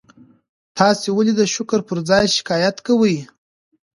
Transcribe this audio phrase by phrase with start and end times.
[0.77, 3.17] تاسي ولي د شکر پر ځای شکایت کوئ؟